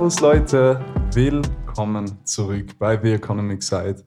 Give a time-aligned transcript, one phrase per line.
[0.00, 0.82] Servus Leute,
[1.12, 4.02] willkommen zurück bei The Economic Side.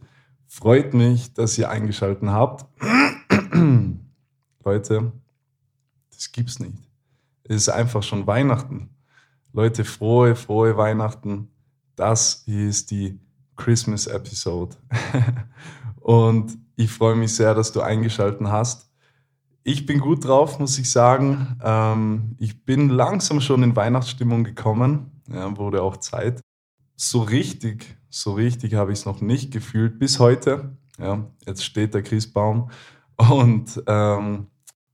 [0.48, 2.66] Freut mich, dass ihr eingeschaltet habt.
[4.66, 5.12] Leute,
[6.10, 6.80] das gibt's nicht.
[7.44, 8.90] Es ist einfach schon Weihnachten.
[9.52, 11.50] Leute, frohe, frohe Weihnachten.
[11.96, 13.20] Das hier ist die
[13.56, 14.76] Christmas Episode.
[16.00, 18.90] Und ich freue mich sehr, dass du eingeschaltet hast.
[19.64, 21.56] Ich bin gut drauf, muss ich sagen.
[21.64, 25.12] Ähm, ich bin langsam schon in Weihnachtsstimmung gekommen.
[25.28, 26.42] Ja, wurde auch Zeit.
[26.96, 30.78] So richtig, so richtig habe ich es noch nicht gefühlt bis heute.
[31.00, 32.70] Ja, jetzt steht der Christbaum
[33.18, 34.48] und ähm,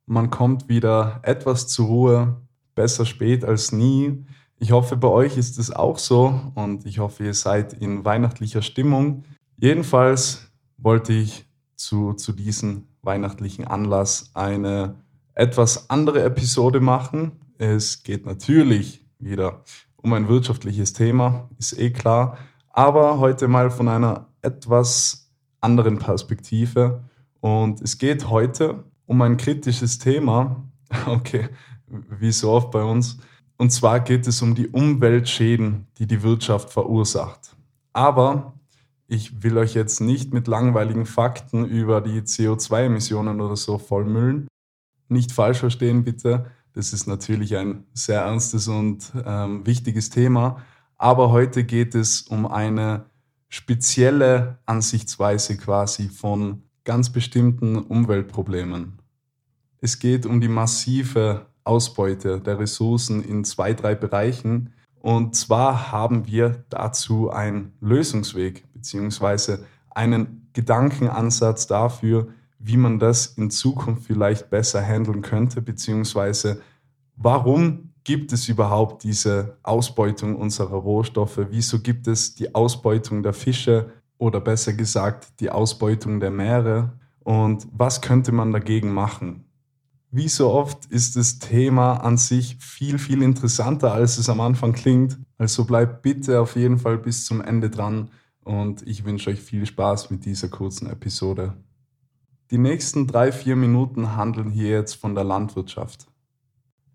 [0.05, 2.41] man kommt wieder etwas zur Ruhe.
[2.73, 4.25] Besser spät als nie.
[4.57, 8.61] Ich hoffe, bei euch ist es auch so und ich hoffe, ihr seid in weihnachtlicher
[8.61, 9.23] Stimmung.
[9.57, 14.95] Jedenfalls wollte ich zu, zu diesem weihnachtlichen Anlass eine
[15.33, 17.33] etwas andere Episode machen.
[17.57, 19.63] Es geht natürlich wieder
[20.01, 22.37] um ein wirtschaftliches Thema, ist eh klar,
[22.69, 25.29] aber heute mal von einer etwas
[25.61, 27.03] anderen Perspektive.
[27.41, 30.63] Und es geht heute um ein kritisches Thema,
[31.07, 31.49] okay,
[31.87, 33.17] wie so oft bei uns.
[33.57, 37.55] Und zwar geht es um die Umweltschäden, die die Wirtschaft verursacht.
[37.91, 38.53] Aber
[39.07, 44.47] ich will euch jetzt nicht mit langweiligen Fakten über die CO2-Emissionen oder so vollmüllen.
[45.09, 46.51] Nicht falsch verstehen bitte.
[46.79, 50.63] Das ist natürlich ein sehr ernstes und ähm, wichtiges Thema.
[50.97, 53.03] Aber heute geht es um eine
[53.49, 58.97] spezielle Ansichtsweise quasi von ganz bestimmten Umweltproblemen.
[59.81, 64.71] Es geht um die massive Ausbeute der Ressourcen in zwei, drei Bereichen.
[65.01, 73.49] Und zwar haben wir dazu einen Lösungsweg beziehungsweise einen Gedankenansatz dafür, wie man das in
[73.49, 76.61] Zukunft vielleicht besser handeln könnte, beziehungsweise
[77.19, 81.39] warum gibt es überhaupt diese Ausbeutung unserer Rohstoffe?
[81.49, 86.93] Wieso gibt es die Ausbeutung der Fische oder besser gesagt die Ausbeutung der Meere?
[87.19, 89.45] Und was könnte man dagegen machen?
[90.11, 94.73] Wie so oft ist das Thema an sich viel, viel interessanter, als es am Anfang
[94.73, 95.19] klingt.
[95.37, 98.09] Also bleibt bitte auf jeden Fall bis zum Ende dran
[98.43, 101.53] und ich wünsche euch viel Spaß mit dieser kurzen Episode.
[102.49, 106.07] Die nächsten drei, vier Minuten handeln hier jetzt von der Landwirtschaft.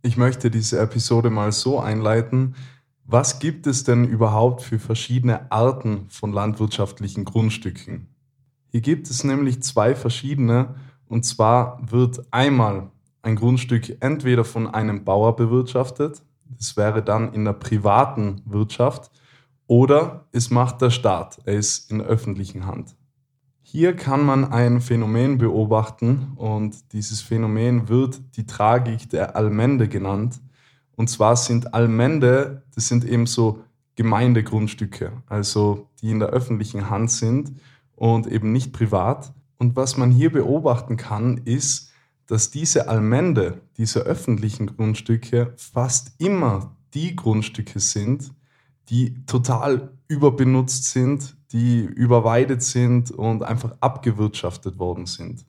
[0.06, 2.56] Ich möchte diese Episode mal so einleiten,
[3.06, 8.08] was gibt es denn überhaupt für verschiedene Arten von landwirtschaftlichen Grundstücken?
[8.68, 10.74] Hier gibt es nämlich zwei verschiedene,
[11.06, 12.90] und zwar wird einmal
[13.22, 19.10] ein Grundstück entweder von einem Bauer bewirtschaftet, das wäre dann in der privaten Wirtschaft,
[19.66, 22.94] oder es macht der Staat, er ist in der öffentlichen Hand.
[23.66, 30.38] Hier kann man ein Phänomen beobachten und dieses Phänomen wird die Tragik der Allmende genannt.
[30.96, 33.64] Und zwar sind Allmende, das sind eben so
[33.96, 37.52] Gemeindegrundstücke, also die in der öffentlichen Hand sind
[37.96, 39.32] und eben nicht privat.
[39.56, 41.90] Und was man hier beobachten kann, ist,
[42.26, 48.30] dass diese Allmende, diese öffentlichen Grundstücke fast immer die Grundstücke sind,
[48.90, 55.46] die total überbenutzt sind, die überweidet sind und einfach abgewirtschaftet worden sind.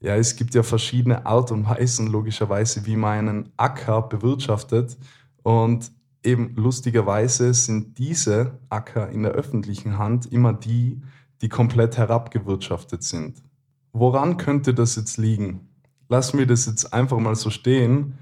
[0.00, 4.98] Ja, es gibt ja verschiedene Art und Weisen, logischerweise, wie man einen Acker bewirtschaftet.
[5.42, 5.90] Und
[6.22, 11.00] eben lustigerweise sind diese Acker in der öffentlichen Hand immer die,
[11.40, 13.42] die komplett herabgewirtschaftet sind.
[13.92, 15.68] Woran könnte das jetzt liegen?
[16.08, 18.18] Lassen wir das jetzt einfach mal so stehen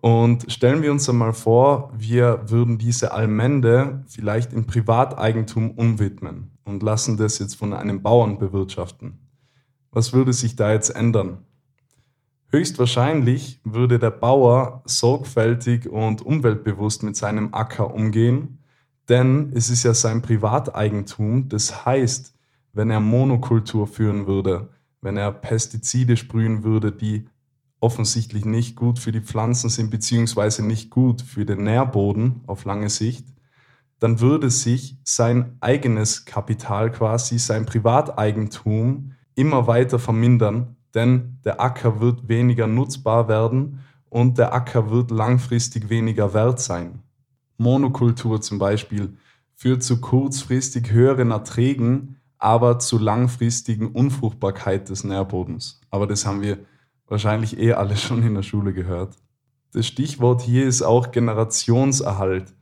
[0.00, 6.82] und stellen wir uns einmal vor, wir würden diese Allmende vielleicht in Privateigentum umwidmen und
[6.82, 9.18] lassen das jetzt von einem Bauern bewirtschaften.
[9.90, 11.38] Was würde sich da jetzt ändern?
[12.48, 18.58] Höchstwahrscheinlich würde der Bauer sorgfältig und umweltbewusst mit seinem Acker umgehen,
[19.08, 21.48] denn es ist ja sein Privateigentum.
[21.48, 22.34] Das heißt,
[22.72, 24.68] wenn er Monokultur führen würde,
[25.00, 27.28] wenn er Pestizide sprühen würde, die
[27.80, 32.90] offensichtlich nicht gut für die Pflanzen sind, beziehungsweise nicht gut für den Nährboden auf lange
[32.90, 33.26] Sicht,
[33.98, 42.00] dann würde sich sein eigenes Kapital quasi, sein Privateigentum immer weiter vermindern, denn der Acker
[42.00, 47.00] wird weniger nutzbar werden und der Acker wird langfristig weniger wert sein.
[47.58, 49.16] Monokultur zum Beispiel
[49.54, 55.80] führt zu kurzfristig höheren Erträgen, aber zu langfristigen Unfruchtbarkeit des Nährbodens.
[55.90, 56.58] Aber das haben wir
[57.10, 59.16] wahrscheinlich eh alle schon in der Schule gehört.
[59.72, 62.54] Das Stichwort hier ist auch Generationserhalt.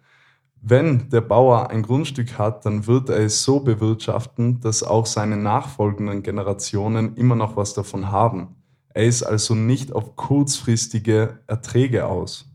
[0.60, 5.36] Wenn der Bauer ein Grundstück hat, dann wird er es so bewirtschaften, dass auch seine
[5.36, 8.56] nachfolgenden Generationen immer noch was davon haben.
[8.92, 12.50] Er ist also nicht auf kurzfristige Erträge aus.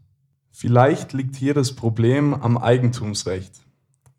[0.52, 3.62] Vielleicht liegt hier das Problem am Eigentumsrecht.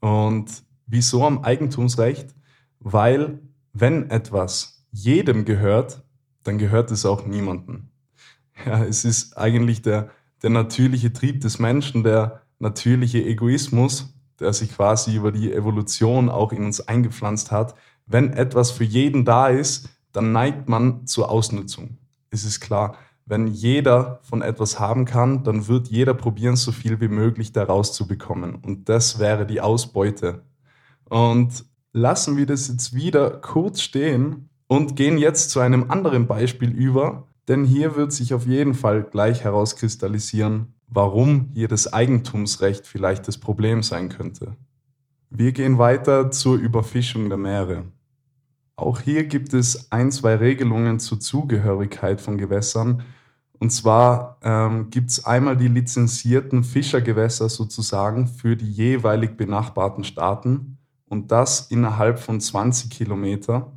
[0.01, 0.47] Und
[0.87, 2.35] wieso am Eigentumsrecht?
[2.81, 3.41] Weil
[3.73, 6.04] wenn etwas jedem gehört,
[6.45, 7.89] dann gehört es auch niemandem.
[8.65, 10.11] Ja, es ist eigentlich der,
[10.43, 16.53] der natürliche Trieb des Menschen, der natürliche Egoismus, der sich quasi über die Evolution auch
[16.53, 17.75] in uns eingepflanzt hat.
[18.07, 21.99] Wenn etwas für jeden da ist, dann neigt man zur Ausnutzung.
[22.31, 22.97] Es ist klar,
[23.27, 27.93] wenn jeder von etwas haben kann, dann wird jeder probieren, so viel wie möglich daraus
[27.93, 28.57] zu bekommen.
[28.57, 30.43] Und das wäre die Ausbeute.
[31.09, 36.71] Und lassen wir das jetzt wieder kurz stehen und gehen jetzt zu einem anderen Beispiel
[36.71, 43.29] über, denn hier wird sich auf jeden Fall gleich herauskristallisieren, warum hier das Eigentumsrecht vielleicht
[43.29, 44.57] das Problem sein könnte.
[45.31, 47.85] Wir gehen weiter zur Überfischung der Meere.
[48.77, 53.03] Auch hier gibt es ein, zwei Regelungen zur Zugehörigkeit von Gewässern.
[53.59, 60.79] Und zwar ähm, gibt es einmal die lizenzierten Fischergewässer sozusagen für die jeweilig benachbarten Staaten
[61.07, 63.73] und das innerhalb von 20 Kilometer.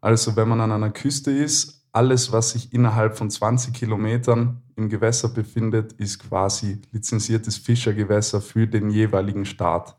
[0.00, 4.88] Also wenn man an einer Küste ist, alles, was sich innerhalb von 20 Kilometern im
[4.88, 9.96] Gewässer befindet, ist quasi lizenziertes Fischergewässer für den jeweiligen Staat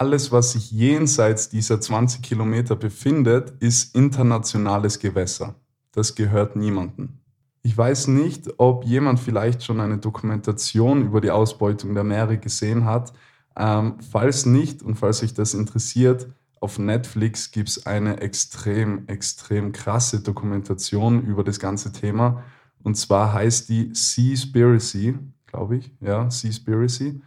[0.00, 5.56] alles, was sich jenseits dieser 20 Kilometer befindet, ist internationales Gewässer.
[5.92, 7.18] Das gehört niemandem.
[7.62, 12.86] Ich weiß nicht, ob jemand vielleicht schon eine Dokumentation über die Ausbeutung der Meere gesehen
[12.86, 13.12] hat.
[13.54, 16.28] Ähm, falls nicht und falls euch das interessiert,
[16.60, 22.44] auf Netflix gibt es eine extrem, extrem krasse Dokumentation über das ganze Thema.
[22.82, 25.90] Und zwar heißt die Seaspiracy, glaube ich.
[26.00, 27.22] Ja, Seaspiracy.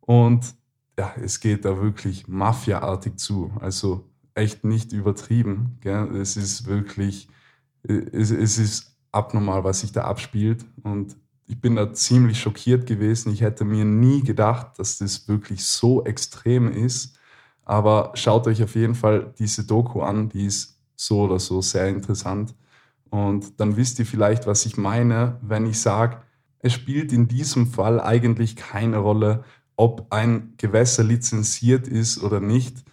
[0.00, 0.54] Und
[0.98, 3.52] ja, es geht da wirklich mafiaartig zu.
[3.60, 5.78] Also echt nicht übertrieben.
[5.80, 6.16] Gell?
[6.16, 7.28] Es ist wirklich,
[7.82, 10.64] es, es ist abnormal, was sich da abspielt.
[10.82, 11.16] Und
[11.46, 13.32] ich bin da ziemlich schockiert gewesen.
[13.32, 17.15] Ich hätte mir nie gedacht, dass das wirklich so extrem ist.
[17.66, 21.88] Aber schaut euch auf jeden Fall diese Doku an, die ist so oder so sehr
[21.88, 22.54] interessant.
[23.10, 26.18] Und dann wisst ihr vielleicht, was ich meine, wenn ich sage,
[26.60, 29.44] es spielt in diesem Fall eigentlich keine Rolle,
[29.76, 32.84] ob ein Gewässer lizenziert ist oder nicht.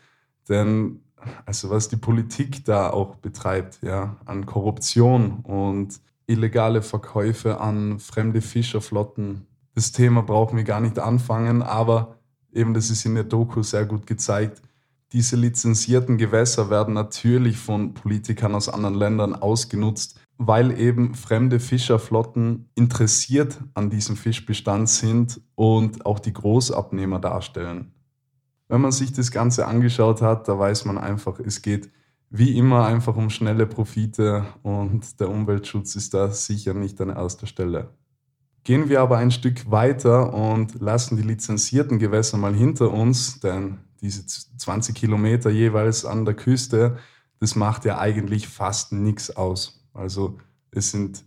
[0.49, 0.99] Denn
[1.45, 8.41] also was die Politik da auch betreibt, ja, an Korruption und illegale Verkäufe an fremde
[8.41, 9.45] Fischerflotten,
[9.75, 12.17] das Thema brauchen wir gar nicht anfangen, aber
[12.53, 14.61] eben das ist in der Doku sehr gut gezeigt.
[15.11, 22.69] Diese lizenzierten Gewässer werden natürlich von Politikern aus anderen Ländern ausgenutzt, weil eben fremde Fischerflotten
[22.75, 27.93] interessiert an diesem Fischbestand sind und auch die Großabnehmer darstellen.
[28.67, 31.91] Wenn man sich das Ganze angeschaut hat, da weiß man einfach, es geht
[32.31, 37.45] wie immer einfach um schnelle Profite und der Umweltschutz ist da sicher nicht an erster
[37.45, 37.89] Stelle.
[38.63, 43.79] Gehen wir aber ein Stück weiter und lassen die lizenzierten Gewässer mal hinter uns, denn
[44.01, 46.97] diese 20 Kilometer jeweils an der Küste,
[47.39, 49.85] das macht ja eigentlich fast nichts aus.
[49.93, 50.37] Also
[50.71, 51.25] es sind,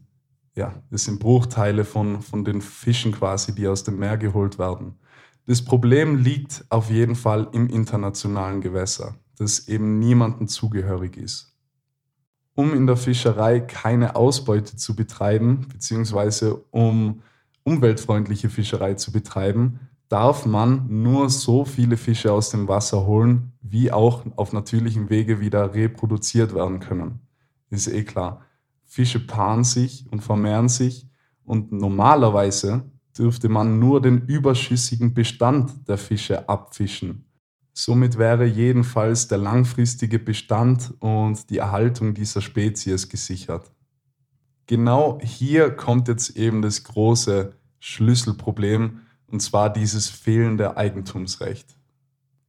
[0.55, 4.94] ja, es sind Bruchteile von, von den Fischen quasi, die aus dem Meer geholt werden.
[5.47, 11.55] Das Problem liegt auf jeden Fall im internationalen Gewässer, das eben niemandem zugehörig ist.
[12.56, 17.22] Um in der Fischerei keine Ausbeute zu betreiben, beziehungsweise um
[17.62, 23.92] umweltfreundliche Fischerei zu betreiben, darf man nur so viele Fische aus dem Wasser holen, wie
[23.92, 27.20] auch auf natürlichem Wege wieder reproduziert werden können.
[27.70, 28.40] Ist eh klar.
[28.84, 31.06] Fische paaren sich und vermehren sich
[31.44, 37.25] und normalerweise dürfte man nur den überschüssigen Bestand der Fische abfischen.
[37.78, 43.71] Somit wäre jedenfalls der langfristige Bestand und die Erhaltung dieser Spezies gesichert.
[44.66, 51.76] Genau hier kommt jetzt eben das große Schlüsselproblem, und zwar dieses fehlende Eigentumsrecht.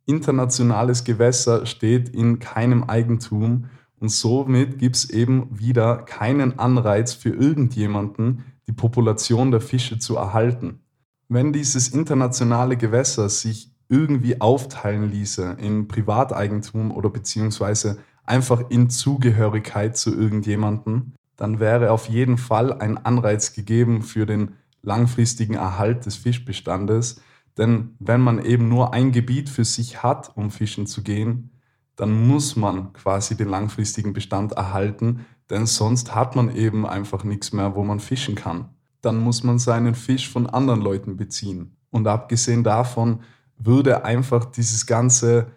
[0.06, 3.66] Internationales Gewässer steht in keinem Eigentum
[4.00, 10.16] und somit gibt es eben wieder keinen Anreiz für irgendjemanden, die Population der Fische zu
[10.16, 10.80] erhalten.
[11.28, 19.98] Wenn dieses internationale Gewässer sich irgendwie aufteilen ließe in Privateigentum oder beziehungsweise einfach in Zugehörigkeit
[19.98, 26.16] zu irgendjemanden, dann wäre auf jeden Fall ein Anreiz gegeben für den langfristigen Erhalt des
[26.16, 27.22] Fischbestandes.
[27.58, 31.52] Denn wenn man eben nur ein Gebiet für sich hat, um fischen zu gehen,
[31.96, 37.54] dann muss man quasi den langfristigen Bestand erhalten, denn sonst hat man eben einfach nichts
[37.54, 38.70] mehr, wo man fischen kann.
[39.02, 41.78] Dann muss man seinen Fisch von anderen Leuten beziehen.
[41.90, 43.22] Und abgesehen davon
[43.58, 45.48] würde einfach dieses ganze,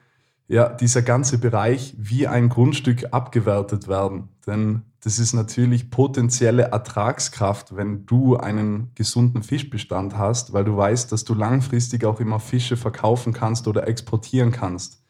[0.48, 4.28] ja, dieser ganze Bereich wie ein Grundstück abgewertet werden.
[4.46, 11.10] Denn das ist natürlich potenzielle Ertragskraft, wenn du einen gesunden Fischbestand hast, weil du weißt,
[11.10, 15.02] dass du langfristig auch immer Fische verkaufen kannst oder exportieren kannst.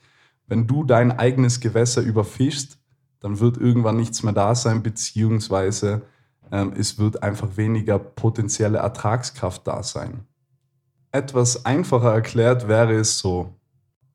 [0.47, 2.79] Wenn du dein eigenes Gewässer überfischst,
[3.21, 6.03] dann wird irgendwann nichts mehr da sein, beziehungsweise
[6.53, 10.27] ähm, es wird einfach weniger potenzielle Ertragskraft da sein.
[11.13, 13.53] Etwas einfacher erklärt wäre es so,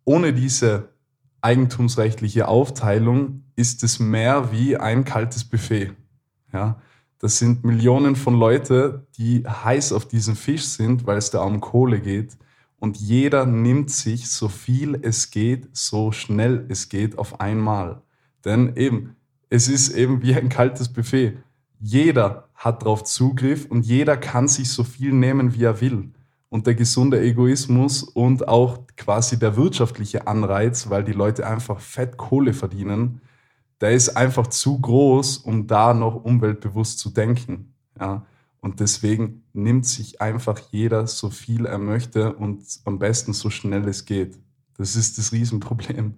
[0.06, 0.94] ohne diese
[1.42, 5.92] eigentumsrechtliche Aufteilung ist es mehr wie ein kaltes Buffet.
[6.54, 6.82] Ja,
[7.20, 11.60] das sind Millionen von Leute, die heiß auf diesen Fisch sind, weil es da um
[11.60, 12.38] Kohle geht.
[12.80, 18.04] Und jeder nimmt sich so viel es geht, so schnell es geht auf einmal.
[18.46, 19.18] Denn eben,
[19.50, 21.38] es ist eben wie ein kaltes Buffet.
[21.80, 26.14] Jeder hat darauf Zugriff und jeder kann sich so viel nehmen, wie er will
[26.56, 32.16] und der gesunde Egoismus und auch quasi der wirtschaftliche Anreiz, weil die Leute einfach fett
[32.16, 33.20] Kohle verdienen,
[33.82, 37.74] der ist einfach zu groß, um da noch umweltbewusst zu denken.
[38.00, 38.26] Ja?
[38.62, 43.86] Und deswegen nimmt sich einfach jeder so viel er möchte und am besten so schnell
[43.90, 44.40] es geht.
[44.78, 46.14] Das ist das Riesenproblem.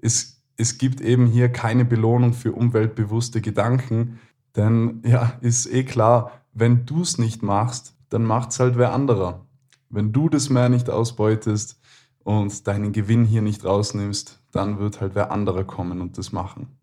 [0.00, 4.20] Es, es gibt eben hier keine Belohnung für umweltbewusste Gedanken,
[4.56, 8.94] denn ja, ist eh klar, wenn du es nicht machst, dann macht es halt wer
[8.94, 9.44] anderer.
[9.92, 11.78] Wenn du das Meer nicht ausbeutest
[12.24, 16.78] und deinen Gewinn hier nicht rausnimmst, dann wird halt wer anderer kommen und das machen.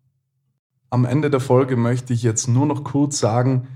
[0.90, 3.66] Am Ende der Folge möchte ich jetzt nur noch kurz sagen,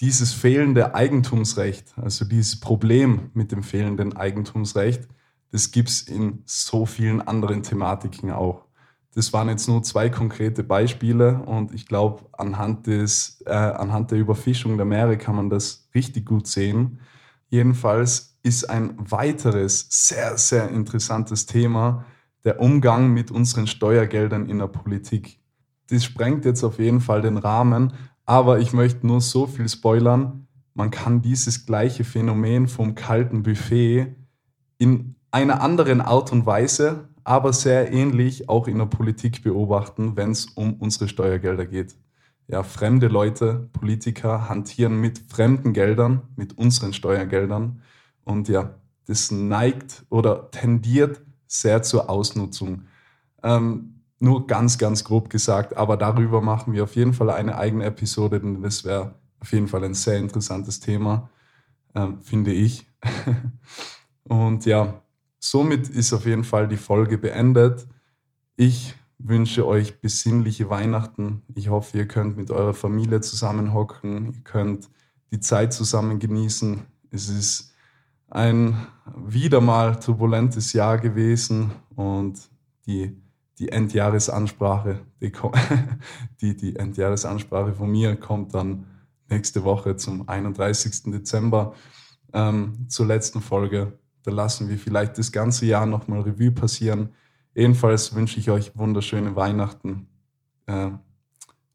[0.00, 5.08] dieses fehlende Eigentumsrecht, also dieses Problem mit dem fehlenden Eigentumsrecht,
[5.50, 8.66] das gibt es in so vielen anderen Thematiken auch.
[9.14, 13.06] Das waren jetzt nur zwei konkrete Beispiele und ich glaube, anhand, äh,
[13.46, 16.98] anhand der Überfischung der Meere kann man das richtig gut sehen.
[17.48, 22.04] Jedenfalls ist ein weiteres sehr, sehr interessantes Thema
[22.44, 25.40] der Umgang mit unseren Steuergeldern in der Politik.
[25.88, 27.94] Das sprengt jetzt auf jeden Fall den Rahmen,
[28.26, 30.46] aber ich möchte nur so viel spoilern.
[30.74, 34.14] Man kann dieses gleiche Phänomen vom kalten Buffet
[34.76, 40.32] in einer anderen Art und Weise, aber sehr ähnlich auch in der Politik beobachten, wenn
[40.32, 41.96] es um unsere Steuergelder geht.
[42.46, 47.80] Ja, fremde Leute, Politiker hantieren mit fremden Geldern, mit unseren Steuergeldern
[48.24, 48.74] und ja,
[49.06, 52.86] das neigt oder tendiert sehr zur Ausnutzung.
[53.42, 57.84] Ähm, nur ganz, ganz grob gesagt, aber darüber machen wir auf jeden Fall eine eigene
[57.84, 61.28] Episode, denn das wäre auf jeden Fall ein sehr interessantes Thema,
[61.94, 62.86] ähm, finde ich.
[64.24, 65.02] Und ja,
[65.38, 67.86] somit ist auf jeden Fall die Folge beendet.
[68.56, 71.42] Ich wünsche euch besinnliche Weihnachten.
[71.54, 74.88] Ich hoffe, ihr könnt mit eurer Familie zusammenhocken, ihr könnt
[75.30, 76.82] die Zeit zusammen genießen.
[77.10, 77.73] Es ist
[78.30, 78.76] ein
[79.16, 82.50] wieder mal turbulentes Jahr gewesen und
[82.86, 83.16] die,
[83.58, 85.32] die Endjahresansprache, die,
[86.40, 88.86] die, die Endjahresansprache von mir kommt dann
[89.28, 91.04] nächste Woche zum 31.
[91.12, 91.74] Dezember
[92.32, 93.98] ähm, zur letzten Folge.
[94.22, 97.10] Da lassen wir vielleicht das ganze Jahr nochmal Revue passieren.
[97.54, 100.08] Jedenfalls wünsche ich euch wunderschöne Weihnachten.
[100.66, 100.90] Äh,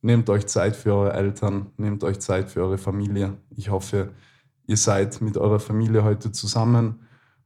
[0.01, 3.37] nehmt euch Zeit für eure Eltern, nehmt euch Zeit für eure Familie.
[3.55, 4.11] Ich hoffe,
[4.69, 6.99] ihr seid mit eurer Familie heute zusammen.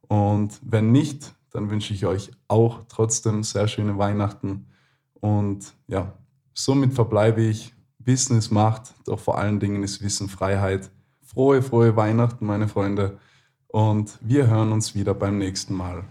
[0.09, 4.65] Und wenn nicht, dann wünsche ich euch auch trotzdem sehr schöne Weihnachten.
[5.13, 6.11] Und ja,
[6.53, 7.73] somit verbleibe ich.
[7.97, 10.91] Wissen ist Macht, doch vor allen Dingen ist Wissen Freiheit.
[11.21, 13.17] Frohe, frohe Weihnachten, meine Freunde.
[13.67, 16.03] Und wir hören uns wieder beim nächsten Mal.